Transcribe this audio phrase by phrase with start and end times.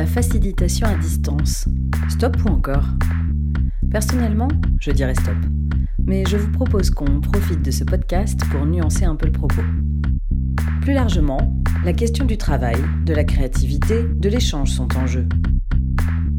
[0.00, 1.66] la facilitation à distance.
[2.08, 2.86] Stop ou encore?
[3.90, 4.48] Personnellement,
[4.80, 5.36] je dirais stop.
[6.06, 9.60] Mais je vous propose qu'on profite de ce podcast pour nuancer un peu le propos.
[10.80, 15.28] Plus largement, la question du travail, de la créativité, de l'échange sont en jeu.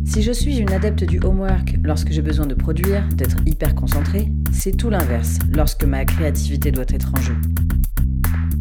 [0.06, 4.32] Si je suis une adepte du homework lorsque j'ai besoin de produire, d'être hyper concentré,
[4.52, 7.36] c'est tout l'inverse lorsque ma créativité doit être en jeu.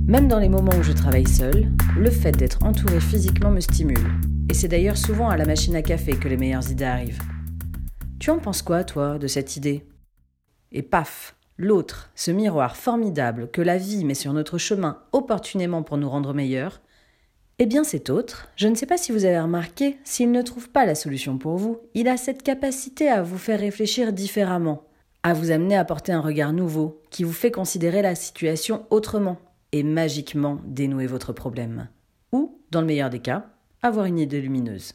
[0.07, 3.97] Même dans les moments où je travaille seul, le fait d'être entouré physiquement me stimule.
[4.51, 7.23] Et c'est d'ailleurs souvent à la machine à café que les meilleures idées arrivent.
[8.19, 9.87] Tu en penses quoi, toi, de cette idée?
[10.73, 15.99] Et paf L'autre, ce miroir formidable que la vie met sur notre chemin opportunément pour
[15.99, 16.81] nous rendre meilleurs,
[17.61, 20.69] eh bien cet autre, je ne sais pas si vous avez remarqué, s'il ne trouve
[20.69, 24.83] pas la solution pour vous, il a cette capacité à vous faire réfléchir différemment,
[25.23, 29.39] à vous amener à porter un regard nouveau, qui vous fait considérer la situation autrement,
[29.71, 31.89] et magiquement dénouer votre problème.
[32.33, 33.47] Ou, dans le meilleur des cas,
[33.83, 34.95] avoir une idée lumineuse.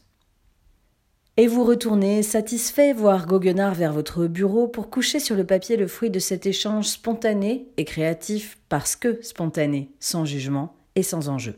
[1.37, 5.87] Et vous retournez, satisfait, voire goguenard vers votre bureau pour coucher sur le papier le
[5.87, 11.57] fruit de cet échange spontané et créatif parce que spontané, sans jugement et sans enjeu.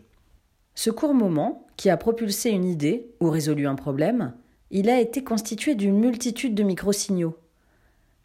[0.73, 4.33] Ce court moment, qui a propulsé une idée ou résolu un problème,
[4.72, 7.38] il a été constitué d'une multitude de micro-signaux.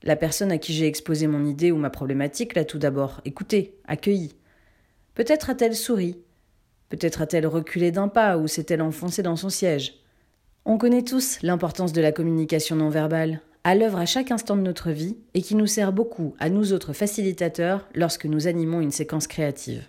[0.03, 3.77] La personne à qui j'ai exposé mon idée ou ma problématique l'a tout d'abord écouté,
[3.87, 4.35] accueilli,
[5.15, 6.17] Peut-être a-t-elle souri.
[6.93, 9.95] Peut-être a-t-elle reculé d'un pas ou s'est-elle enfoncée dans son siège.
[10.67, 14.61] On connaît tous l'importance de la communication non verbale, à l'œuvre à chaque instant de
[14.61, 18.91] notre vie et qui nous sert beaucoup à nous autres facilitateurs lorsque nous animons une
[18.91, 19.87] séquence créative.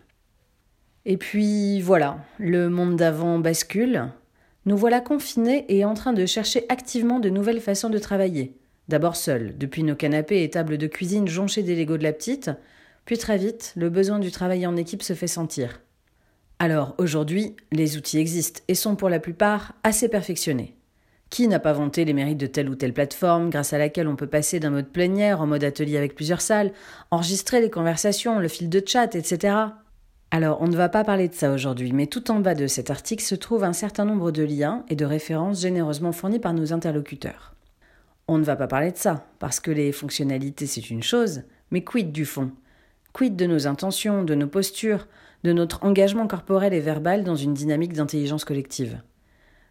[1.04, 4.06] Et puis voilà, le monde d'avant bascule.
[4.66, 8.56] Nous voilà confinés et en train de chercher activement de nouvelles façons de travailler.
[8.88, 12.50] D'abord seuls, depuis nos canapés et tables de cuisine jonchés des Legos de la petite,
[13.04, 15.83] puis très vite, le besoin du travail en équipe se fait sentir.
[16.64, 20.78] Alors aujourd'hui, les outils existent et sont pour la plupart assez perfectionnés.
[21.30, 24.16] Qui n'a pas vanté les mérites de telle ou telle plateforme grâce à laquelle on
[24.16, 26.72] peut passer d'un mode plénière en mode atelier avec plusieurs salles,
[27.12, 29.58] enregistrer les conversations, le fil de chat, etc.
[30.32, 32.92] Alors on ne va pas parler de ça aujourd'hui, mais tout en bas de cet
[32.92, 36.72] article se trouve un certain nombre de liens et de références généreusement fournis par nos
[36.72, 37.56] interlocuteurs.
[38.30, 41.42] On ne va pas parler de ça, parce que les fonctionnalités c'est une chose,
[41.72, 42.52] mais quid du fond?
[43.12, 45.10] Quid de nos intentions, de nos postures,
[45.44, 49.02] de notre engagement corporel et verbal dans une dynamique d'intelligence collective.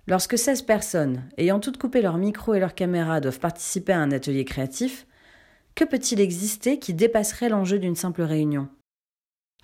[0.06, 4.11] Lorsque 16 personnes, ayant toutes coupé leur micro et leur caméra, doivent participer à un
[4.11, 5.06] atelier créatif,
[5.75, 8.69] que peut-il exister qui dépasserait l'enjeu d'une simple réunion?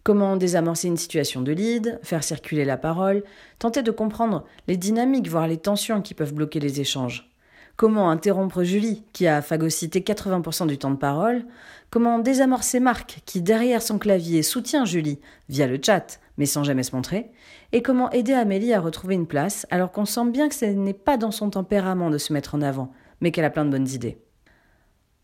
[0.04, 3.24] Comment désamorcer une situation de lead, faire circuler la parole,
[3.58, 7.28] tenter de comprendre les dynamiques, voire les tensions qui peuvent bloquer les échanges?
[7.78, 11.44] Comment interrompre Julie, qui a phagocyté 80% du temps de parole?
[11.90, 16.82] Comment désamorcer Marc, qui derrière son clavier soutient Julie via le chat, mais sans jamais
[16.82, 17.30] se montrer?
[17.70, 20.92] Et comment aider Amélie à retrouver une place, alors qu'on sent bien que ce n'est
[20.92, 22.90] pas dans son tempérament de se mettre en avant,
[23.20, 24.18] mais qu'elle a plein de bonnes idées?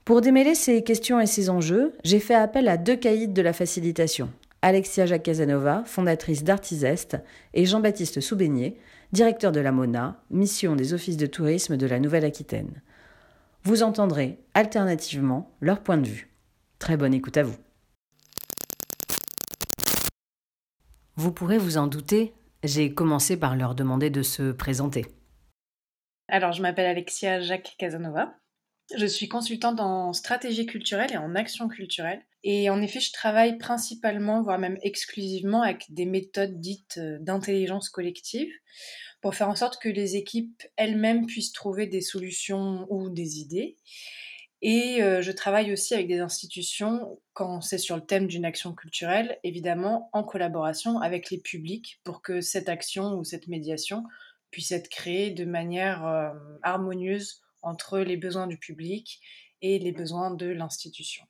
[0.04, 3.52] Pour démêler ces questions et ces enjeux, j'ai fait appel à deux caïds de la
[3.52, 4.30] facilitation,
[4.62, 7.16] Alexia Jacques Casanova, fondatrice d'Artisest,
[7.52, 8.78] et Jean-Baptiste Soubenier,
[9.14, 12.82] directeur de la MONA, mission des offices de tourisme de la Nouvelle-Aquitaine.
[13.62, 16.34] Vous entendrez alternativement leur point de vue.
[16.80, 17.56] Très bonne écoute à vous.
[21.14, 25.06] Vous pourrez vous en douter, j'ai commencé par leur demander de se présenter.
[26.26, 28.34] Alors, je m'appelle Alexia Jacques Casanova.
[28.98, 32.20] Je suis consultante en stratégie culturelle et en action culturelle.
[32.46, 37.88] Et en effet, je travaille principalement, voire même exclusivement, avec des méthodes dites euh, d'intelligence
[37.88, 38.52] collective
[39.22, 43.76] pour faire en sorte que les équipes elles-mêmes puissent trouver des solutions ou des idées.
[44.60, 48.74] Et euh, je travaille aussi avec des institutions, quand c'est sur le thème d'une action
[48.74, 54.04] culturelle, évidemment en collaboration avec les publics pour que cette action ou cette médiation
[54.50, 56.28] puisse être créée de manière euh,
[56.62, 59.20] harmonieuse entre les besoins du public
[59.62, 61.24] et les besoins de l'institution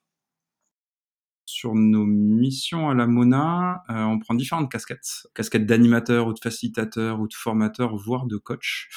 [1.64, 6.38] sur nos missions à la Mona, euh, on prend différentes casquettes, casquettes d'animateur ou de
[6.38, 8.90] facilitateur ou de formateur, voire de coach.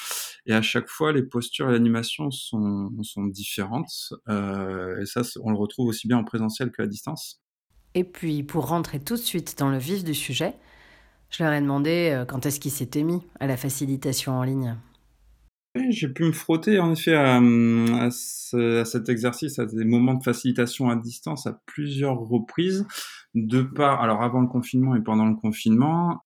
[0.44, 4.12] Et à chaque fois, les postures et l'animation sont, sont différentes.
[4.28, 7.40] Euh, et ça, on le retrouve aussi bien en présentiel qu'à distance.
[7.94, 10.52] Et puis, pour rentrer tout de suite dans le vif du sujet,
[11.30, 14.76] je leur ai demandé euh, quand est-ce qu'ils s'étaient mis à la facilitation en ligne?
[15.74, 17.40] J'ai pu me frotter en effet à,
[18.10, 22.86] cet exercice, à des moments de facilitation à distance à plusieurs reprises,
[23.34, 26.18] de part, alors avant le confinement et pendant le confinement.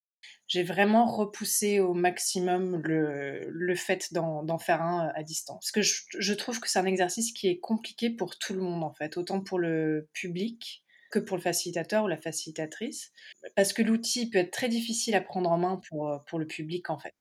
[0.49, 5.71] J'ai vraiment repoussé au maximum le, fait d'en faire un à distance.
[5.73, 8.61] Parce que je, je trouve que c'est un exercice qui est compliqué pour tout le
[8.61, 10.82] monde en fait, autant pour le public
[11.13, 13.13] que pour le facilitateur ou la facilitatrice.
[13.55, 16.91] parce que l'outil peut être très difficile à prendre en main pour, pour le public
[16.91, 17.15] en fait.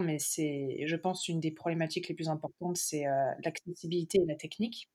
[0.00, 3.04] Mais c'est, je pense, une des problématiques les plus importantes, c'est
[3.44, 4.90] l'accessibilité et la technique.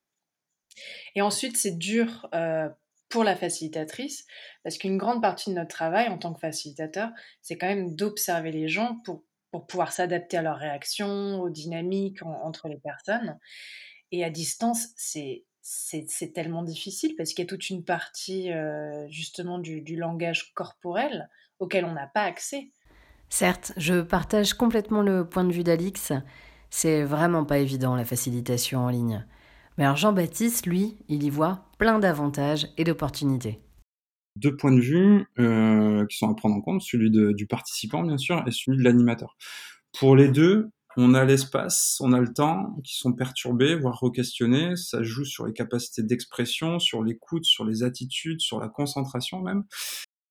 [1.15, 2.29] Et ensuite, c'est dur
[3.09, 4.25] pour la facilitatrice,
[4.63, 7.09] parce qu'une grande partie de notre travail en tant que facilitateur,
[7.41, 12.23] c'est quand même d'observer les gens pour, pour pouvoir s'adapter à leurs réactions, aux dynamiques
[12.23, 13.39] entre les personnes.
[14.11, 18.50] Et à distance, c'est c'est tellement difficile parce qu'il y a toute une partie
[19.09, 21.27] justement du, du, langage corporel
[21.57, 22.69] auquel on n'a pas accès.
[23.29, 26.13] Certes, je partage complètement le point de vue d'Alix.
[26.69, 29.25] C'est vraiment pas évident la facilitation en ligne.
[29.77, 33.59] Mais alors Jean-Baptiste, lui, il y voit plein d'avantages et d'opportunités.
[34.38, 38.17] Deux points de vue euh, qui sont à prendre en compte, celui du participant bien
[38.17, 39.35] sûr et celui de l'animateur.
[39.97, 44.75] Pour les deux, on a l'espace, on a le temps qui sont perturbés, voire re-questionnés.
[44.75, 49.63] Ça joue sur les capacités d'expression, sur l'écoute, sur les attitudes, sur la concentration même.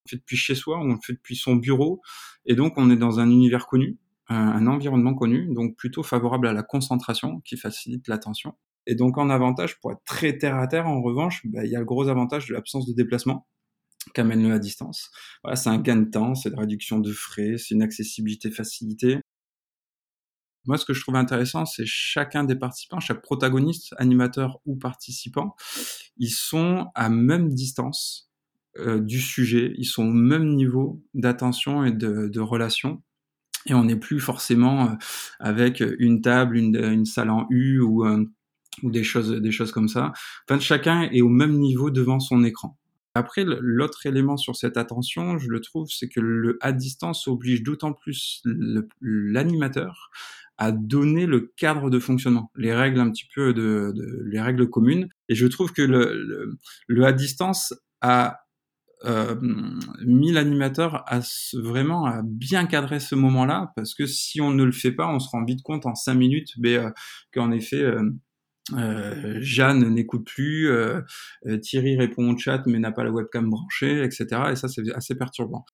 [0.07, 2.03] On fait depuis chez soi, on le fait depuis son bureau,
[2.45, 6.53] et donc on est dans un univers connu, un environnement connu, donc plutôt favorable à
[6.53, 8.55] la concentration, qui facilite l'attention.
[8.87, 11.77] Et donc en avantage, pour être très terre à terre, en revanche, bah, il y
[11.77, 13.47] a le gros avantage de l'absence de déplacement
[14.13, 15.11] qu'amène le à distance.
[15.43, 19.21] Voilà, c'est un gain de temps, c'est une réduction de frais, c'est une accessibilité facilitée.
[20.67, 25.55] Moi, ce que je trouve intéressant, c'est chacun des participants, chaque protagoniste, animateur ou participant,
[26.17, 28.31] ils sont à même distance
[28.79, 33.03] euh, du sujet, ils sont au même niveau d'attention et de, relation.
[33.67, 34.95] Et on n'est plus forcément euh,
[35.39, 38.25] avec une table, une, salle en U ou un,
[38.83, 40.13] ou des choses, des choses comme ça.
[40.49, 42.77] Enfin, chacun est au même niveau devant son écran.
[43.15, 47.63] Après, l'autre élément sur cette attention, je le trouve, c'est que le à distance oblige
[47.63, 48.43] d'autant plus
[49.01, 50.11] l'animateur
[50.59, 54.69] à donner le cadre de fonctionnement, les règles un petit peu de, de les règles
[54.69, 55.09] communes.
[55.29, 58.41] Et je trouve que le, le, le à distance a
[59.05, 59.35] euh,
[60.05, 61.21] mis l'animateur à
[61.55, 65.19] vraiment à bien cadrer ce moment-là, parce que si on ne le fait pas, on
[65.19, 66.91] se rend vite compte en cinq minutes, mais euh,
[67.33, 68.11] qu'en effet euh,
[68.73, 71.03] euh, Jeanne n'écoute plus, euh,
[71.47, 74.27] euh, Thierry répond au chat mais n'a pas la webcam branchée, etc.
[74.53, 75.65] Et ça, c'est assez perturbant.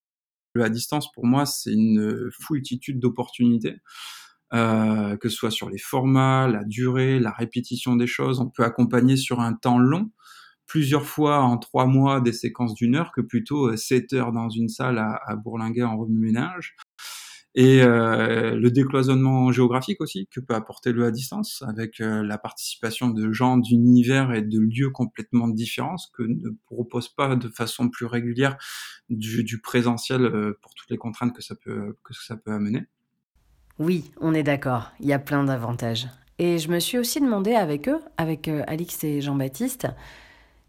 [0.54, 3.76] Le à distance, pour moi, c'est une foultitude d'opportunités,
[4.52, 8.40] euh, que ce soit sur les formats, la durée, la répétition des choses.
[8.40, 10.10] On peut accompagner sur un temps long,
[10.66, 14.68] plusieurs fois en trois mois des séquences d'une heure, que plutôt sept heures dans une
[14.68, 16.74] salle à, à bourlinguer en remue-ménage
[17.54, 22.38] et euh, le décloisonnement géographique aussi que peut apporter le à distance avec euh, la
[22.38, 27.48] participation de gens d'univers et de lieux complètement différents ce que ne propose pas de
[27.48, 28.56] façon plus régulière
[29.08, 32.84] du, présentiel euh, pour toutes les contraintes que ça peut que ça peut amener.
[33.80, 36.06] Oui, on est d'accord, il y a plein d'avantages.
[36.38, 39.88] Et je me suis aussi demandé avec eux, avec Alix et Jean-Baptiste,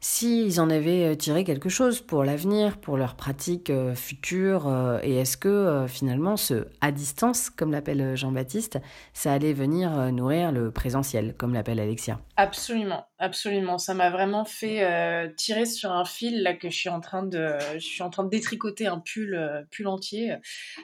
[0.03, 5.00] s'ils en avaient euh, tiré quelque chose pour l'avenir, pour leurs pratiques euh, futures, euh,
[5.03, 8.80] et est-ce que finalement ce à distance, comme l'appelle Jean-Baptiste,
[9.13, 12.19] ça allait venir nourrir le présentiel, comme l'appelle Alexia?
[12.36, 13.77] Absolument, absolument.
[13.77, 17.57] Ça m'a vraiment fait tirer sur un fil là que je suis en train de,
[17.74, 20.36] je suis en train de détricoter un pull, pull entier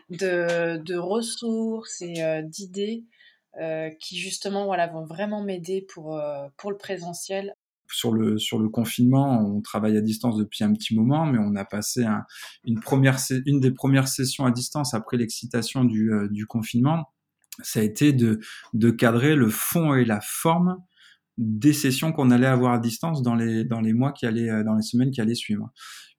[0.10, 3.04] de, de ressources et d'idées.
[4.00, 6.22] qui justement voilà, vont vraiment m'aider pour,
[6.58, 7.54] pour le présentiel
[7.92, 11.56] sur le sur le confinement, on travaille à distance depuis un petit moment, mais on
[11.56, 12.24] a passé un,
[12.66, 17.06] une première une des premières sessions à distance après l'excitation du, euh, du confinement.
[17.64, 18.40] Ça a été de
[18.74, 20.78] de cadrer le fond et la forme
[21.38, 24.64] des sessions qu'on allait avoir à distance dans les dans les mois qui allaient euh,
[24.64, 25.72] dans les semaines qui allaient suivre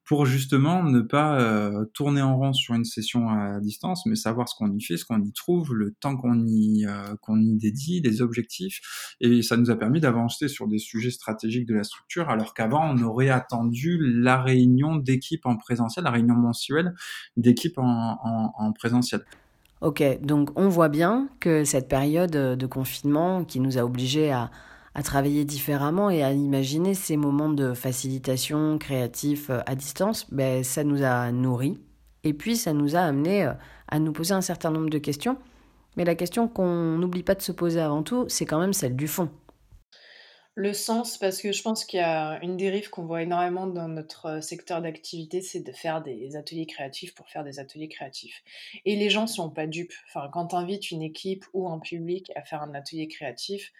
[0.08, 4.48] pour justement ne pas euh, tourner en rond sur une session à distance, mais savoir
[4.48, 7.54] ce qu'on y fait, ce qu'on y trouve, le temps qu'on y, euh, qu'on y
[7.58, 8.80] dédie, les objectifs.
[9.20, 12.90] Et ça nous a permis d'avancer sur des sujets stratégiques de la structure, alors qu'avant,
[12.90, 16.94] on aurait attendu la réunion d'équipe en présentiel, la réunion mensuelle
[17.36, 19.20] d'équipe en, en, en présentiel.
[19.82, 24.50] Ok, donc on voit bien que cette période de confinement qui nous a obligés à,
[24.98, 30.64] à travailler différemment et à imaginer ces moments de facilitation créatif euh, à distance, ben,
[30.64, 31.78] ça nous a nourris.
[32.24, 33.52] Et puis ça nous a amené euh,
[33.86, 35.38] à nous poser un certain nombre de questions.
[35.96, 38.96] Mais la question qu'on n'oublie pas de se poser avant tout, c'est quand même celle
[38.96, 39.30] du fond.
[40.56, 43.86] Le sens, parce que je pense qu'il y a une dérive qu'on voit énormément dans
[43.86, 48.42] notre euh, secteur d'activité, c'est de faire des ateliers créatifs pour faire des ateliers créatifs.
[48.84, 49.94] Et les gens ne sont pas dupes.
[50.08, 53.72] Enfin, quand tu invites une équipe ou un public à faire un atelier créatif,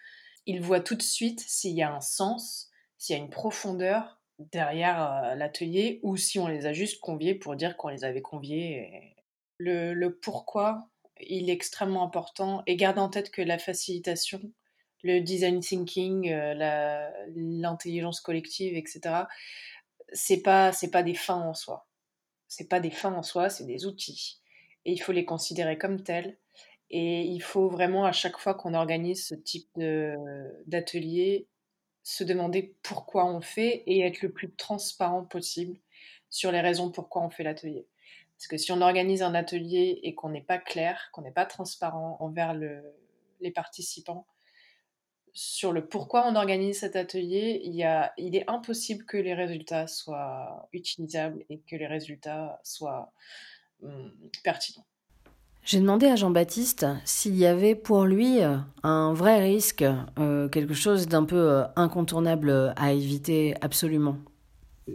[0.49, 4.19] ils voient tout de suite s'il y a un sens, s'il y a une profondeur
[4.39, 8.23] derrière euh, l'atelier ou si on les a juste conviés pour dire qu'on les avait
[8.23, 9.15] conviés.
[9.59, 10.89] Le, pourquoi,
[11.19, 14.41] il est extrêmement important et garde en tête que la facilitation,
[15.03, 19.25] le design thinking, euh, l'intelligence collective, etc.,
[20.11, 21.87] c'est pas, c'est pas des fins en soi.
[22.47, 24.39] C'est pas des fins en soi, c'est des outils.
[24.85, 26.39] Et il faut les considérer comme tels.
[26.91, 29.69] Et il faut vraiment, à chaque fois qu'on organise ce type
[30.65, 31.47] d'atelier,
[32.03, 35.77] se demander pourquoi on fait et être le plus transparent possible
[36.29, 37.87] sur les raisons pourquoi on fait l'atelier.
[38.37, 41.45] Parce que si on organise un atelier et qu'on n'est pas clair, qu'on n'est pas
[41.45, 44.25] transparent envers les participants
[45.33, 51.45] sur le pourquoi on organise cet atelier, il, est impossible que les résultats soient utilisables
[51.49, 53.13] et que les résultats soient
[53.83, 54.11] hum,
[54.43, 54.85] pertinents.
[55.63, 59.83] J'ai demandé à Jean-Baptiste s'il y avait pour lui euh, un vrai risque,
[60.17, 64.17] euh, quelque chose d'un peu euh, incontournable à éviter absolument.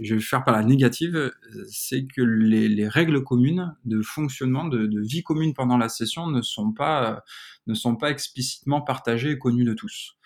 [0.00, 1.32] Je vais faire par la négative,
[1.70, 6.72] c'est que les, règles communes de fonctionnement, de, vie commune pendant la session ne sont
[6.72, 7.22] pas,
[7.68, 10.16] ne sont pas explicitement partagées et connues de tous.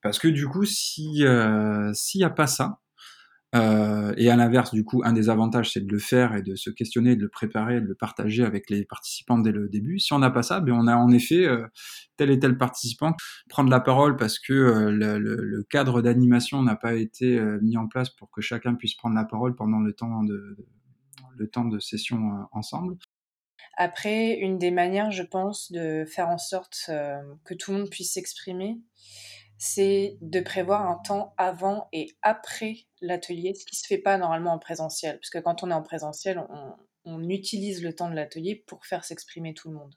[0.00, 2.80] Parce que du coup, s'il n'y a pas ça,
[3.54, 6.54] euh, et à l'inverse, du coup, un des avantages, c'est de le faire et de
[6.54, 9.98] se questionner, de le préparer, de le partager avec les participants dès le début.
[9.98, 11.66] Si on n'a pas ça, ben on a en effet euh,
[12.16, 13.14] tel et tel participant
[13.50, 17.76] prendre la parole parce que euh, le, le, cadre d'animation n'a pas été euh, mis
[17.76, 20.56] en place pour que chacun puisse prendre la parole pendant le temps de,
[21.36, 22.96] le temps de session ensemble.
[23.76, 26.90] Après, une des manières, je pense, de faire en sorte
[27.44, 28.78] que tout le monde puisse s'exprimer,
[29.64, 34.54] c'est de prévoir un temps avant et après l'atelier, ce qui se fait pas normalement
[34.54, 36.44] en présentiel, parce que quand on est en présentiel,
[37.04, 39.94] on, utilise le temps de l'atelier pour faire s'exprimer tout le monde.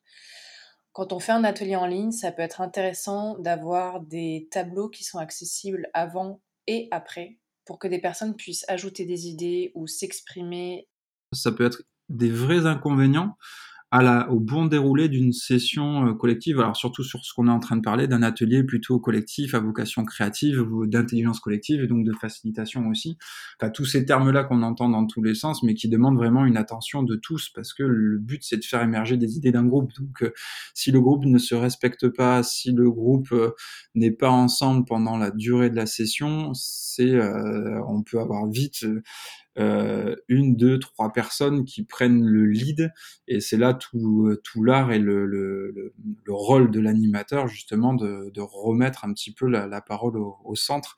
[0.92, 5.04] Quand on fait un atelier en ligne, ça peut être intéressant d'avoir des tableaux qui
[5.04, 10.88] sont accessibles avant et après pour que des personnes puissent ajouter des idées ou s'exprimer.
[11.34, 13.36] Ça peut être des vrais inconvénients
[13.96, 17.52] à la, au bon déroulé d'une session euh, collective, alors surtout sur ce qu'on est
[17.52, 22.04] en train de parler, d'un atelier plutôt collectif à vocation créative d'intelligence collective et donc
[22.04, 23.18] de facilitation aussi.
[23.58, 26.58] Enfin, tous ces termes-là qu'on entend dans tous les sens, mais qui demandent vraiment une
[26.58, 29.94] attention de tous parce que le but c'est de faire émerger des idées d'un groupe.
[29.98, 30.34] Donc, euh,
[30.74, 33.52] si le groupe ne se respecte pas, si le groupe euh,
[33.94, 37.18] n'est pas ensemble pendant la durée de la session, c'est,
[37.88, 38.86] on peut avoir vite
[39.58, 42.94] euh, une, deux, trois personnes qui prennent le lead,
[43.28, 48.30] et c'est là tout, tout l'art et le, le, le, rôle de l'animateur justement de,
[48.34, 50.98] de, remettre un petit peu la, la parole au, au, centre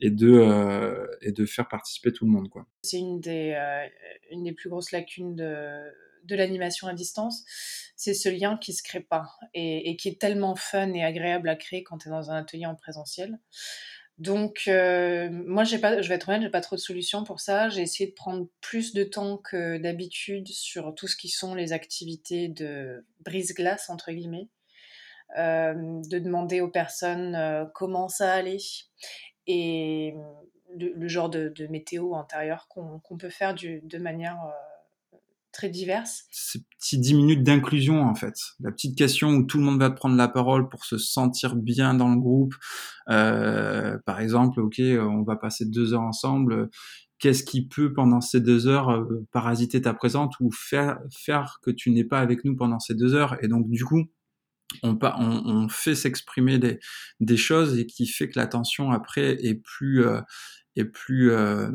[0.00, 2.48] et de, euh, et de faire participer tout le monde.
[2.48, 2.66] Quoi.
[2.82, 3.86] C'est une des, euh,
[4.30, 5.90] une des plus grosses lacunes de,
[6.24, 7.44] de l'animation à distance,
[7.96, 11.48] c'est ce lien qui se crée pas et, et, qui est tellement fun et agréable
[11.48, 13.38] à créer quand tu es dans un atelier en présentiel.
[14.18, 17.40] Donc, euh, moi, j'ai pas, je vais être honnête, j'ai pas trop de solutions pour
[17.40, 17.68] ça.
[17.68, 21.72] J'ai essayé de prendre plus de temps que d'habitude sur tout ce qui sont les
[21.72, 24.48] activités de brise-glace, entre guillemets.
[25.36, 25.74] Euh,
[26.08, 28.56] de demander aux personnes euh, comment ça allait
[29.46, 30.14] et
[30.74, 34.38] le, genre de, météo intérieur qu'on peut faire de manière
[35.58, 36.24] très diverses.
[36.30, 38.34] Ces petites 10 minutes d'inclusion, en fait.
[38.60, 41.94] La petite question où tout le monde va prendre la parole pour se sentir bien
[41.94, 42.54] dans le groupe.
[43.10, 46.70] Euh, par exemple, OK, on va passer deux heures ensemble.
[47.18, 51.72] Qu'est-ce qui peut, pendant ces deux heures, euh, parasiter ta présence ou faire, faire que
[51.72, 53.36] tu n'es pas avec nous pendant ces deux heures?
[53.42, 54.04] Et donc, du coup,
[54.84, 56.60] on, fait s'exprimer
[57.18, 60.20] des, choses et qui fait que l'attention après est plus euh,
[60.80, 61.70] est plus euh,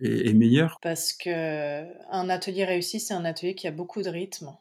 [0.00, 4.56] est, meilleur Parce que un atelier réussi, c'est un atelier qui a beaucoup de rythme.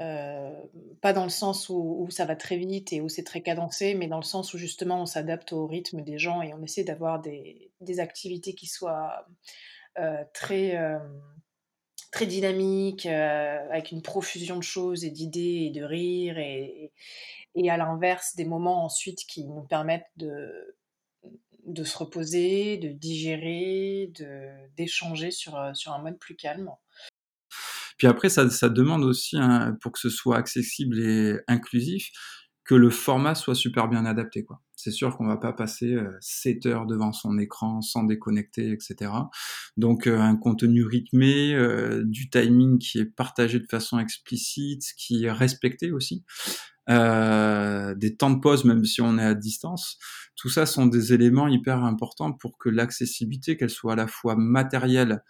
[0.00, 0.52] Euh,
[1.00, 4.08] pas dans le sens où, ça va très vite et où c'est très cadencé, mais
[4.08, 7.20] dans le sens où justement on s'adapte au rythme des gens et on essaie d'avoir
[7.20, 9.26] des, des, activités qui soient
[9.98, 10.78] euh, très,
[12.12, 16.92] très dynamiques, avec une profusion de choses et d'idées et de rires, et,
[17.54, 20.75] et à l'inverse des moments ensuite qui nous permettent de,
[21.66, 24.12] de se reposer, de digérer,
[24.76, 26.70] d'échanger sur, euh, sur un mode plus calme.
[27.98, 29.36] Puis après, ça, ça demande aussi,
[29.80, 32.10] pour que ce soit accessible et inclusif,
[32.64, 34.44] que le format soit super bien adapté.
[34.74, 39.12] C'est sûr qu'on va pas passer 7 euh, heures devant son écran sans déconnecter, etc.
[39.76, 41.56] Donc euh, un contenu rythmé,
[42.04, 46.24] du timing qui est partagé de façon explicite, qui est respecté aussi.
[46.88, 49.98] Euh, des temps de pause même si on est à distance.
[50.36, 54.36] Tout ça sont des éléments hyper importants pour que l'accessibilité, qu'elle soit à la fois
[54.36, 55.22] matérielle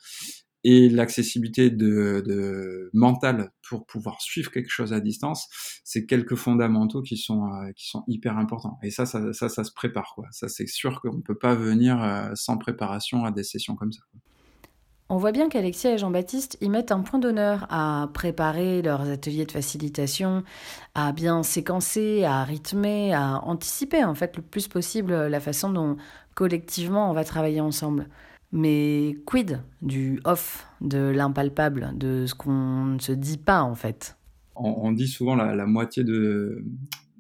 [0.64, 5.48] et l'accessibilité de, de mentale pour pouvoir suivre quelque chose à distance,
[5.84, 8.76] c'est quelques fondamentaux qui sont euh, qui sont hyper importants.
[8.82, 10.26] Et ça, ça, ça, se prépare quoi.
[10.32, 14.02] Ça, c'est sûr qu'on peut pas venir euh, sans préparation à des sessions comme ça.
[15.08, 19.46] On voit bien qu'Alexia et Jean-Baptiste y mettent un point d'honneur à préparer leurs ateliers
[19.46, 20.42] de facilitation,
[20.96, 25.96] à bien séquencer, à rythmer, à anticiper en fait le plus possible la façon dont
[26.34, 28.08] collectivement on va travailler ensemble.
[28.50, 34.16] Mais quid du off, de l'impalpable, de ce qu'on ne se dit pas en fait?
[34.56, 36.64] On, dit souvent la, moitié de,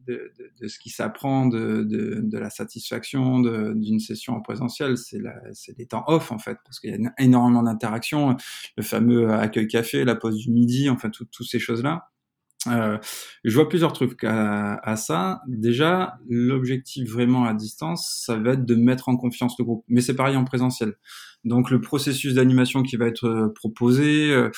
[0.06, 3.40] de, ce qui s'apprend de, de, la satisfaction
[3.74, 5.20] d'une session en présentiel, c'est
[5.78, 8.36] les temps off en fait, parce qu'il y a énormément d'interactions,
[8.76, 12.10] le fameux accueil café, la pause du midi, enfin toutes ces choses-là.
[12.68, 12.98] Euh,
[13.44, 15.42] je vois plusieurs trucs à, à ça.
[15.46, 19.84] Déjà, l'objectif vraiment à distance, ça va être de mettre en confiance le groupe.
[19.88, 20.94] Mais c'est pareil en présentiel.
[21.46, 24.50] Donc le processus d'animation qui va être euh, proposé euh,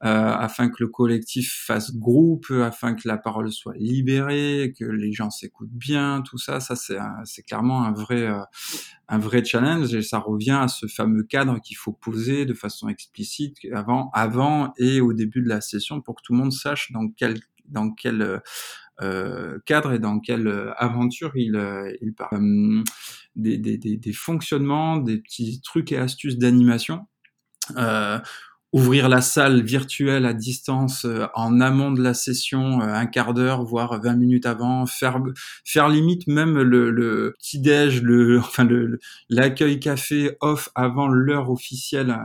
[0.00, 5.30] afin que le collectif fasse groupe, afin que la parole soit libérée, que les gens
[5.30, 8.28] s'écoutent bien, tout ça, ça c'est c'est clairement un vrai
[9.08, 12.88] un vrai challenge et ça revient à ce fameux cadre qu'il faut poser de façon
[12.88, 16.92] explicite avant avant et au début de la session pour que tout le monde sache
[16.92, 18.38] dans quel dans quel euh,
[19.66, 22.32] cadre et dans quelle aventure il, euh, il part.
[22.32, 22.82] Euh,
[23.36, 27.06] des, des, des, fonctionnements, des petits trucs et astuces d'animation.
[27.76, 28.20] Euh,
[28.72, 34.00] ouvrir la salle virtuelle à distance en amont de la session, un quart d'heure, voire
[34.00, 35.20] 20 minutes avant, faire,
[35.64, 38.98] faire limite même le, le petit déj, le, enfin le,
[39.28, 42.16] l'accueil café off avant l'heure officielle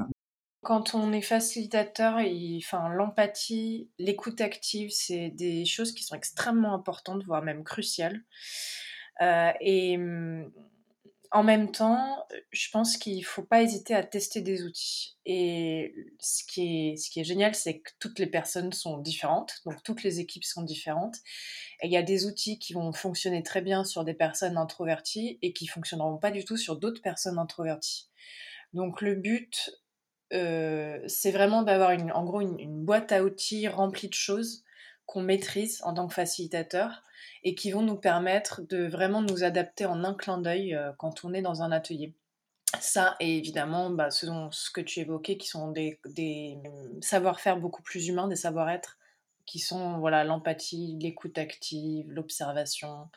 [0.61, 2.19] quand on est facilitateur,
[2.57, 8.23] enfin, l'empathie, l'écoute active, c'est des choses qui sont extrêmement importantes, voire même cruciales.
[9.21, 10.51] Euh, et mm,
[11.31, 15.15] en même temps, je pense qu'il ne faut pas hésiter à tester des outils.
[15.25, 16.61] Et ce qui
[16.91, 20.19] est, ce qui est génial, c'est que toutes les personnes sont différentes, donc toutes les
[20.19, 21.17] équipes sont différentes.
[21.81, 25.37] Et il y a des outils qui vont fonctionner très bien sur des personnes introverties
[25.41, 28.09] et qui fonctionneront pas du tout sur d'autres personnes introverties.
[28.73, 29.71] Donc le but,
[30.33, 34.63] euh, c'est vraiment d'avoir une, en gros une, boîte à outils remplie de choses
[35.05, 37.03] qu'on maîtrise en tant que facilitateur
[37.43, 41.25] et qui vont nous permettre de vraiment nous adapter en un clin d'œil euh, quand
[41.25, 42.13] on est dans un atelier.
[42.79, 46.59] Ça, et évidemment, bah, ce, ce que tu évoquais, qui sont des, des
[47.01, 48.99] savoir-faire beaucoup plus humains, des savoir-être,
[49.47, 53.09] qui sont voilà l'empathie, l'écoute active, l'observation,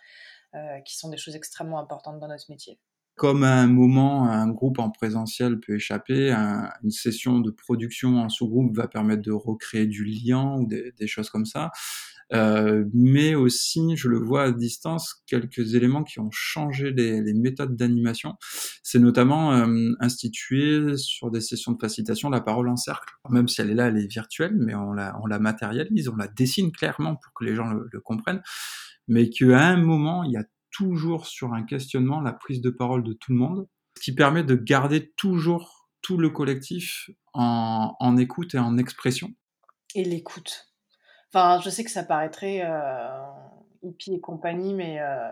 [0.54, 2.78] euh, qui sont des choses extrêmement importantes dans notre métier
[3.16, 8.28] comme à un moment, un groupe en présentiel peut échapper, une session de production en
[8.28, 11.70] sous-groupe va permettre de recréer du lien ou des, choses comme ça.
[12.32, 17.76] Euh, mais aussi, je le vois à distance, quelques éléments qui ont changé les, méthodes
[17.76, 18.34] d'animation.
[18.82, 23.12] C'est notamment euh, instituer sur des sessions de facilitation la parole en cercle.
[23.28, 26.72] Même si elle est là, elle est virtuelle, mais on la, matérialise, on la dessine
[26.72, 28.42] clairement pour que les gens le, le comprennent.
[29.08, 33.04] Mais qu'à un moment, il y a toujours sur un questionnement la prise de parole
[33.04, 38.54] de tout le monde, ce qui permet de garder toujours tout le collectif en, écoute
[38.54, 39.30] et en expression.
[39.94, 40.72] Et l'écoute.
[41.28, 43.08] Enfin, je sais que ça paraîtrait euh,
[43.82, 45.28] hippie et compagnie, mais euh,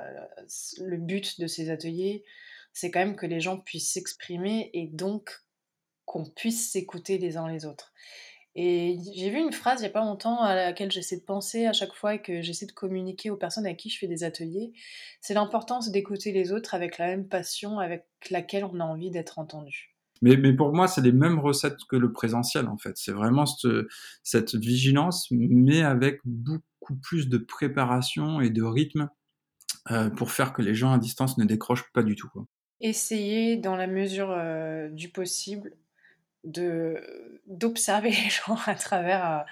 [0.78, 2.24] le but de ces ateliers,
[2.72, 5.30] c'est quand même que les gens puissent s'exprimer et donc
[6.04, 7.92] qu'on puisse s'écouter les uns les autres.
[8.56, 11.66] Et j'ai vu une phrase il n'y a pas longtemps à laquelle j'essaie de penser
[11.66, 14.24] à chaque fois et que j'essaie de communiquer aux personnes avec qui je fais des
[14.24, 14.72] ateliers.
[15.20, 19.38] C'est l'importance d'écouter les autres avec la même passion avec laquelle on a envie d'être
[19.38, 19.94] entendu.
[20.22, 22.92] Mais, mais, pour moi, c'est les mêmes recettes que le présentiel, en fait.
[22.96, 23.70] C'est vraiment cette,
[24.22, 29.08] cette, vigilance, mais avec beaucoup plus de préparation et de rythme
[29.90, 32.28] euh, pour faire que les gens à distance ne décrochent pas du tout.
[32.28, 32.44] Quoi.
[32.82, 35.72] Essayer, dans la mesure euh, du possible,
[36.44, 39.42] de d'observer les gens à travers, euh,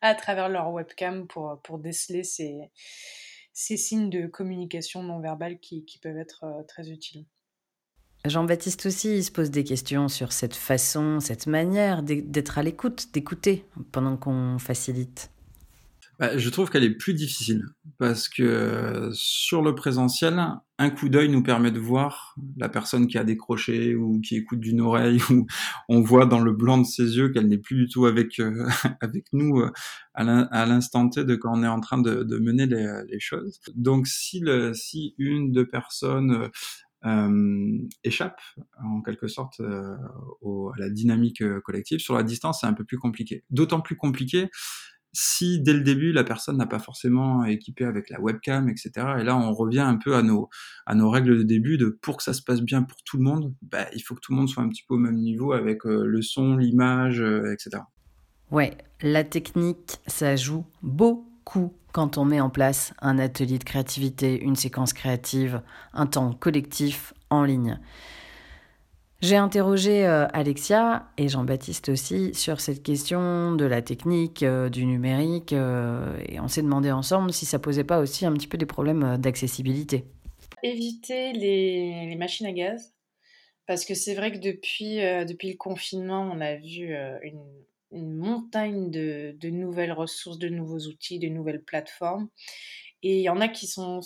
[0.00, 2.70] à travers leur webcam pour, pour déceler ces,
[3.52, 7.26] ces signes de communication non verbale qui, qui peuvent être euh, très utiles.
[8.24, 13.64] Jean-Baptiste aussi, se pose des questions sur cette façon, cette manière d'être à l'écoute, d'écouter
[13.90, 15.31] pendant qu'on facilite.
[16.22, 17.64] Bah, je trouve qu'elle est plus difficile
[17.98, 20.40] parce que sur le présentiel,
[20.78, 24.60] un coup d'œil nous permet de voir la personne qui a décroché ou qui écoute
[24.60, 25.48] d'une oreille ou
[25.88, 28.68] on voit dans le blanc de ses yeux qu'elle n'est plus du tout avec euh,
[29.00, 29.72] avec nous euh,
[30.14, 33.58] à l'instant T de quand on est en train de, mener les, choses.
[33.74, 34.44] Donc si
[35.18, 36.50] une deux personnes
[37.04, 38.40] euh, échappe
[38.80, 41.98] en quelque sorte euh, à la dynamique collective.
[41.98, 43.42] Sur la distance, c'est un peu plus compliqué.
[43.50, 44.50] D'autant plus compliqué
[45.12, 48.90] si dès le début la personne n'a pas forcément équipé avec la webcam, etc.
[49.20, 50.48] Et là, on revient un peu à nos
[50.86, 53.24] à nos règles de début de pour que ça se passe bien pour tout le
[53.24, 55.52] monde, bah, il faut que tout le monde soit un petit peu au même niveau
[55.52, 57.82] avec euh, le son, l'image, euh, etc.
[58.50, 64.40] Ouais, la technique, ça joue beaucoup quand on met en place un atelier de créativité,
[64.42, 67.78] une séquence créative, un temps collectif en ligne.
[69.22, 74.84] J'ai interrogé euh, Alexia et Jean-Baptiste aussi sur cette question de la technique, euh, du
[74.84, 78.58] numérique, euh, et on s'est demandé ensemble si ça posait pas aussi un petit peu
[78.58, 80.06] des problèmes d'accessibilité.
[80.64, 82.92] Éviter les, machines à gaz.
[83.68, 89.92] Parce que c'est vrai que depuis, le confinement, on a vu une, montagne de, nouvelles
[89.92, 92.28] ressources, de nouveaux outils, de nouvelles plateformes.
[93.04, 94.00] Et il y en a qui sont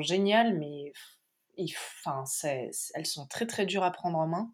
[0.00, 0.92] géniales, mais
[1.56, 4.52] elles sont très très dures à prendre en main.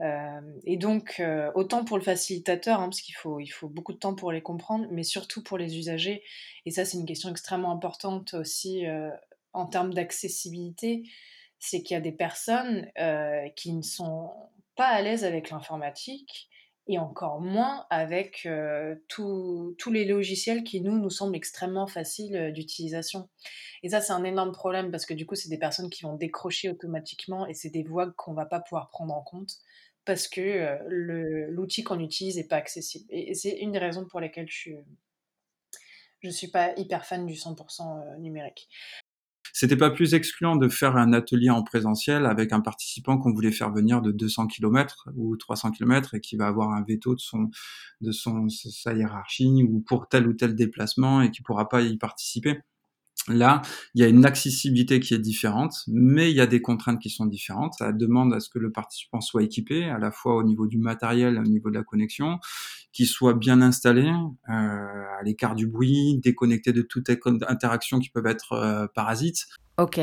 [0.00, 3.92] Euh, et donc, euh, autant pour le facilitateur, hein, parce qu'il faut, il faut beaucoup
[3.92, 6.22] de temps pour les comprendre, mais surtout pour les usagers.
[6.66, 9.10] Et ça, c'est une question extrêmement importante aussi euh,
[9.52, 11.02] en termes d'accessibilité.
[11.58, 12.88] C'est qu'il y a des personnes
[13.56, 14.30] qui ne sont
[14.76, 16.48] pas à l'aise avec l'informatique
[16.88, 22.50] et encore moins avec euh, tous les logiciels qui nous nous semblent extrêmement faciles euh,
[22.50, 23.28] d'utilisation.
[23.82, 26.14] Et ça c'est un énorme problème parce que du coup c'est des personnes qui vont
[26.14, 29.52] décrocher automatiquement et c'est des voix qu'on va pas pouvoir prendre en compte
[30.06, 33.04] parce que euh, l'outil qu'on utilise n'est pas accessible.
[33.10, 34.70] Et, c'est une des raisons pour lesquelles je
[36.20, 38.68] je suis pas hyper fan du 100% numérique.
[39.60, 43.50] C'était pas plus excluant de faire un atelier en présentiel avec un participant qu'on voulait
[43.50, 47.18] faire venir de 200 km ou 300 km et qui va avoir un veto de
[47.18, 47.50] son
[48.00, 51.96] de son sa hiérarchie ou pour tel ou tel déplacement et qui pourra pas y
[51.96, 52.60] participer.
[53.28, 53.62] Là,
[53.94, 57.10] il y a une accessibilité qui est différente, mais il y a des contraintes qui
[57.10, 57.74] sont différentes.
[57.78, 60.78] Ça demande à ce que le participant soit équipé, à la fois au niveau du
[60.78, 62.38] matériel, au niveau de la connexion,
[62.92, 67.08] qu'il soit bien installé, euh, à l'écart du bruit, déconnecté de toute
[67.48, 69.46] interaction qui peuvent être euh, parasites.
[69.76, 70.00] Ok.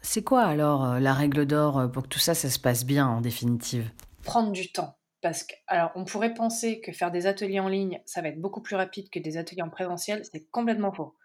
[0.00, 3.06] C'est quoi alors euh, la règle d'or pour que tout ça, ça se passe bien
[3.06, 3.90] en définitive?
[4.22, 4.94] Prendre du temps.
[5.20, 8.40] Parce que, alors, on pourrait penser que faire des ateliers en ligne, ça va être
[8.40, 10.22] beaucoup plus rapide que des ateliers en présentiel.
[10.30, 11.16] C'est complètement faux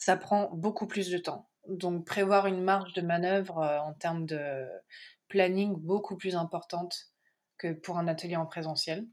[0.00, 1.48] ça prend beaucoup plus de temps.
[1.68, 4.66] Donc prévoir une marge de manœuvre euh, en termes de
[5.28, 7.12] planning beaucoup plus importante
[7.58, 9.06] que pour un atelier en présentiel.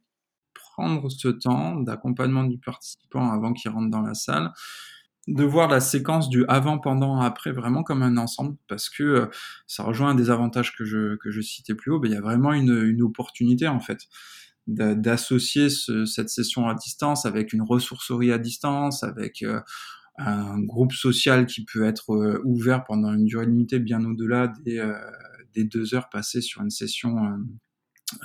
[0.55, 4.51] Prendre ce temps d'accompagnement du participant avant qu'il rentre dans la salle,
[5.27, 9.25] de voir la séquence du avant, pendant, après vraiment comme un ensemble, parce que euh,
[9.67, 12.17] ça rejoint un des avantages que je, que je citais plus haut, ben, il y
[12.17, 13.99] a vraiment une, opportunité en fait
[14.67, 19.61] d'associer cette session à distance avec une ressourcerie à distance, avec euh,
[20.17, 24.79] un groupe social qui peut être euh, ouvert pendant une durée limitée bien au-delà des,
[24.79, 24.93] euh,
[25.53, 27.37] des, deux heures passées sur une session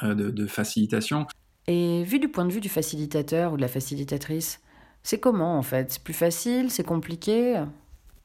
[0.03, 1.27] euh, de, de, facilitation.
[1.67, 4.61] Et vu du point de vue du facilitateur ou de la facilitatrice,
[5.03, 5.93] c'est comment en fait?
[5.93, 7.63] C'est plus facile C'est compliqué?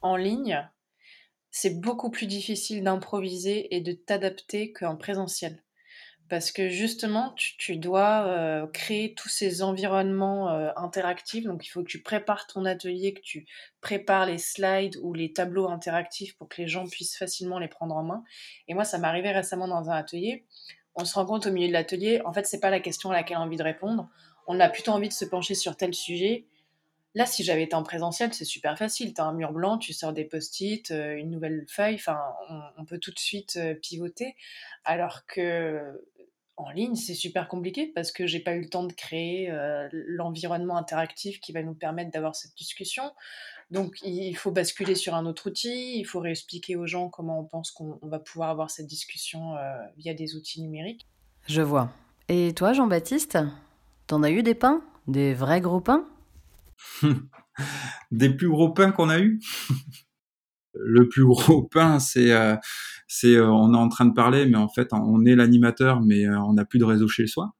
[0.00, 0.66] En ligne,
[1.50, 5.62] c'est beaucoup plus difficile d'improviser et de t'adapter qu'en présentiel
[6.28, 11.44] parce que justement, tu, dois euh, créer tous ces environnements euh, interactifs.
[11.44, 13.46] Donc, il faut que tu prépares ton atelier, que tu
[13.80, 17.96] prépares les slides ou les tableaux interactifs pour que les gens puissent facilement les prendre
[17.96, 18.24] en main.
[18.68, 20.44] Et moi, ça arrivé récemment dans un atelier.
[20.94, 23.14] On se rend compte au milieu de l'atelier, en fait, c'est pas la question à
[23.14, 24.08] laquelle on a envie de répondre.
[24.46, 26.44] On a plutôt envie de se pencher sur tel sujet.
[27.14, 29.14] Là, si j'avais été en présentiel, c'est super facile.
[29.14, 32.60] Tu as un mur blanc, tu sors des post-it, euh, une nouvelle feuille, enfin, on,
[32.82, 34.36] on, peut tout de suite pivoter.
[34.84, 36.00] Alors que
[36.60, 39.88] en ligne, c'est super compliqué parce que j'ai pas eu le temps de créer euh,
[39.92, 43.12] l'environnement interactif qui va nous permettre d'avoir cette discussion.
[43.70, 47.44] Donc, il faut basculer sur un autre outil, il faut réexpliquer aux gens comment on
[47.44, 51.06] pense qu'on va pouvoir avoir cette discussion euh, via des outils numériques.
[51.46, 51.92] Je vois.
[52.28, 53.38] Et toi, Jean-Baptiste,
[54.06, 54.82] t'en as eu des pains?
[55.06, 56.06] Des vrais gros pains?
[58.10, 59.40] Des plus gros pains qu'on a eu
[60.78, 62.56] le plus gros pain, c'est, euh,
[63.06, 66.26] c'est, euh, on est en train de parler, mais en fait, on est l'animateur, mais
[66.26, 67.54] euh, on n'a plus de réseau chez soi.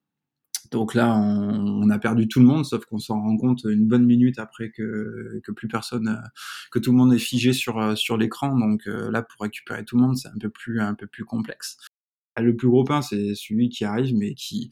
[0.70, 4.04] Donc là, on, a perdu tout le monde, sauf qu'on s'en rend compte une bonne
[4.04, 6.22] minute après que, que plus personne,
[6.70, 8.54] que tout le monde est figé sur sur l'écran.
[8.54, 11.78] Donc là, pour récupérer tout le monde, c'est un peu plus un peu plus complexe.
[12.36, 14.68] Le plus gros pain, c'est celui qui arrive, mais qui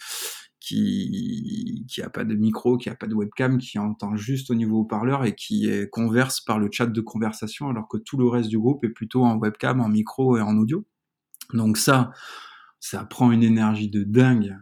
[0.66, 4.54] qui qui a pas de micro, qui a pas de webcam, qui entend juste au
[4.54, 8.48] niveau haut-parleur et qui converse par le chat de conversation, alors que tout le reste
[8.48, 10.84] du groupe est plutôt en webcam, en micro et en audio.
[11.52, 12.10] Donc ça,
[12.80, 14.56] ça prend une énergie de dingue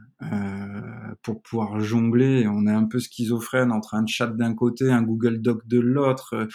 [1.22, 2.46] pour pouvoir jongler.
[2.46, 6.48] On est un peu schizophrène entre un chat d'un côté, un Google Doc de l'autre,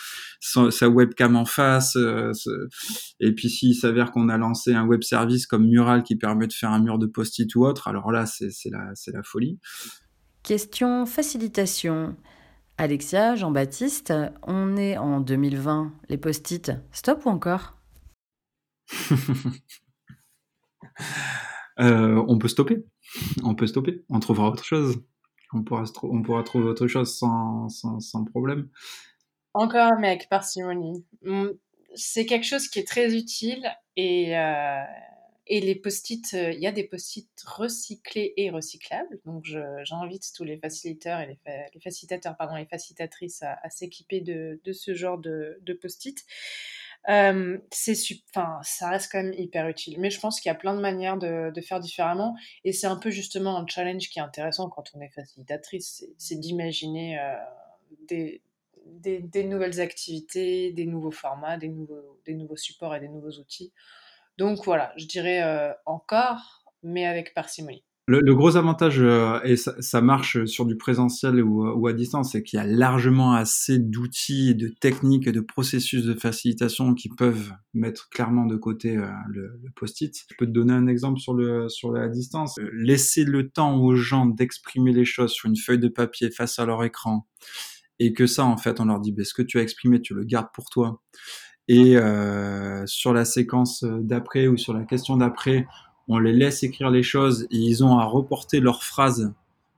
[0.49, 1.95] euh, sa webcam en face.
[1.95, 2.31] Euh,
[3.19, 6.53] et puis s'il s'avère qu'on a lancé un web service comme Mural qui permet de
[6.53, 9.59] faire un mur de post-it ou autre, alors là, c'est la, la folie.
[10.43, 12.15] Question facilitation.
[12.77, 15.91] Alexia, Jean-Baptiste, on est en 2020.
[16.07, 17.75] Les post-it, stop ou encore?
[21.79, 22.83] Euh, On peut stopper
[23.43, 25.01] on peut stopper, on trouvera autre chose.
[25.53, 28.69] On pourra, on pourra trouver autre chose sans, sans, problème.
[29.53, 31.05] Encore un mec, parcimonie.
[31.23, 31.47] Mm,
[31.95, 34.83] c'est quelque chose qui est très utile et, euh,
[35.47, 39.19] et les post-it, euh, il y a des post-it recyclés et recyclables.
[39.25, 39.45] Donc
[39.83, 44.93] j'invite tous les facilitateurs et les, facilitateurs, pardon, les facilitatrices à, s'équiper de, de, ce
[44.93, 46.23] genre de, de post-it.
[47.07, 47.95] C'est
[48.29, 49.99] enfin, ça reste quand même hyper utile.
[49.99, 52.35] Mais je pense qu'il y a plein de manières de, faire différemment.
[52.63, 56.39] Et c'est un peu justement un challenge qui est intéressant quand on est facilitatrice, c'est
[56.39, 57.19] d'imaginer
[58.07, 58.41] des,
[58.85, 63.71] des, nouvelles activités, des nouveaux formats, des nouveaux, des nouveaux supports et des nouveaux outils.
[64.37, 65.43] Donc voilà, je dirais
[65.85, 67.83] encore, mais avec parcimonie.
[68.11, 72.57] Le, gros avantage, euh, et ça, marche sur du présentiel ou, à distance, c'est qu'il
[72.57, 78.09] y a largement assez d'outils, de techniques et de processus de facilitation qui peuvent mettre
[78.09, 80.25] clairement de côté euh, le, post-it.
[80.27, 82.57] Je peux te donner un exemple sur, le, sur la distance.
[82.57, 86.57] Euh, laisser le temps aux gens d'exprimer les choses sur une feuille de papier face
[86.57, 87.27] à leur écran
[87.99, 90.15] et que ça, en fait, on leur dit, bah, ce que tu as exprimé, tu
[90.15, 91.03] le gardes pour toi.
[91.67, 91.97] Et
[92.87, 95.67] sur la séquence d'après ou sur la question d'après,
[96.09, 99.31] on les laisse écrire les choses et ils ont à reporter leurs phrases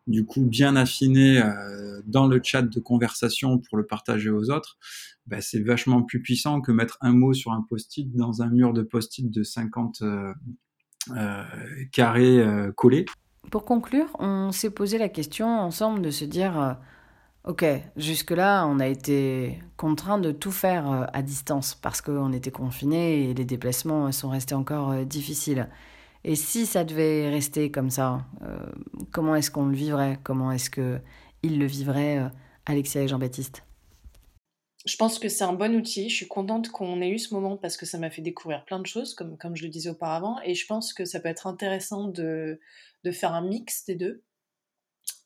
[0.08, 4.78] du coup bien affinées euh, dans le chat de conversation pour le partager aux autres,
[5.28, 8.74] bah, c'est vachement plus puissant que mettre un mot sur un post-it dans un mur
[8.74, 10.34] de post-it de 50 euh,
[11.16, 11.44] euh,
[11.92, 12.44] carrés
[12.76, 13.06] collés.
[13.52, 16.78] Pour conclure, on s'est posé la question ensemble de se dire
[17.44, 17.66] Ok,
[17.98, 23.34] jusque-là, on a été contraint de tout faire à distance parce qu'on était confinés et
[23.34, 25.68] les déplacements sont restés encore difficiles.
[26.24, 28.58] Et si ça devait rester comme ça, euh,
[29.12, 30.20] comment est-ce qu'on le vivrait?
[30.24, 32.30] Comment est-ce qu'ils le vivraient, euh,
[32.66, 33.64] Alexia et Jean-Baptiste?
[34.86, 36.10] Je pense que c'est un bon outil.
[36.10, 38.80] Je suis contente qu'on ait eu ce moment parce que ça m'a fait découvrir plein
[38.80, 40.40] de choses, comme, je le disais auparavant.
[40.44, 42.60] Et je pense que ça peut être intéressant de,
[43.04, 44.24] de faire un mix des deux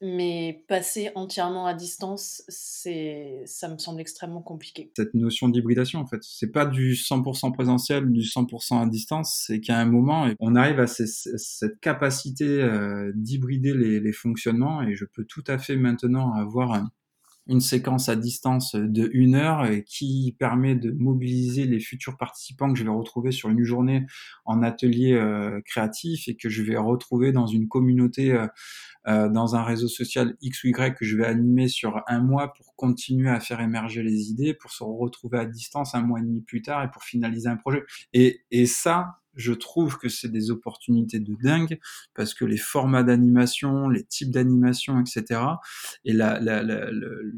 [0.02, 4.92] mais passer entièrement à distance, c'est, ça me semble extrêmement compliqué.
[4.96, 9.60] Cette notion d'hybridation, en fait, c'est pas du 100% présentiel, du 100% à distance, c'est
[9.62, 15.06] qu'à un moment, on arrive à cette capacité euh, d'hybrider les, les, fonctionnements, et je
[15.06, 16.74] peux tout à fait maintenant avoir
[17.48, 22.80] une séquence à distance de une heure qui permet de mobiliser les futurs participants que
[22.80, 24.06] je vais retrouver sur une journée
[24.46, 28.48] en atelier euh, créatif et que je vais retrouver dans une communauté, euh,
[29.08, 32.54] euh, dans un réseau social X ou Y que je vais animer sur un mois
[32.54, 36.24] pour continuer à faire émerger les idées, pour se retrouver à distance un mois et
[36.24, 37.84] demi plus tard et pour finaliser un projet.
[38.14, 41.80] Et, et ça, je trouve que c'est des opportunités de dingue
[42.14, 45.42] parce que les formats d'animation, les types d'animation, etc.
[46.04, 47.34] Et la, la, la, le,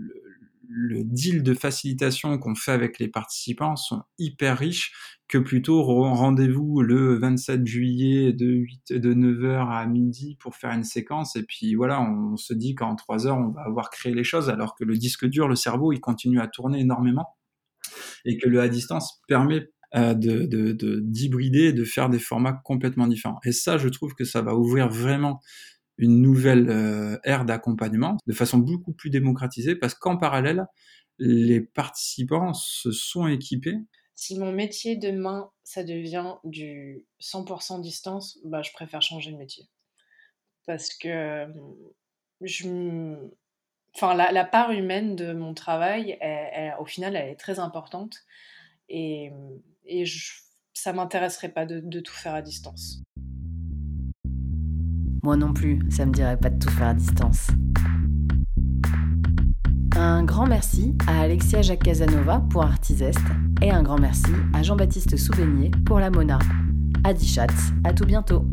[0.70, 4.94] le deal de facilitation qu'on fait avec les participants sont hyper riches
[5.28, 10.84] que plutôt rendez-vous le 27 juillet de 8 de 9h à midi pour faire une
[10.84, 14.24] séquence et puis voilà on se dit qu'en 3 heures on va avoir créé les
[14.24, 17.38] choses alors que le disque dur le cerveau il continue à tourner énormément
[18.26, 23.08] et que le à distance permet euh, de, d'hybrider, de, de faire des formats complètement
[23.08, 23.40] différents.
[23.46, 25.40] Et ça, je trouve que ça va ouvrir vraiment
[25.98, 30.66] une nouvelle euh, ère d'accompagnement de façon beaucoup plus démocratisée parce qu'en parallèle,
[31.20, 33.78] les participants se sont équipés.
[34.14, 39.70] Si mon métier demain, ça devient du 100% distance, bah, je préfère changer de métier.
[40.66, 41.48] Parce que
[42.42, 43.16] je,
[43.96, 46.20] enfin, la, part humaine de mon travail,
[46.78, 48.18] au final, elle est très importante.
[48.90, 49.32] Et,
[49.88, 50.04] et
[50.74, 53.02] ça m'intéresserait pas de, de tout faire à distance.
[55.24, 57.48] Moi non plus, ça me dirait pas de tout faire à distance.
[59.96, 63.20] Un grand merci à Alexia Jacques Casanova pour Artisest
[63.62, 66.38] et un grand merci à Jean-Baptiste Souvenier pour la Mona.
[67.04, 68.46] À Dichatz, à tout bientôt.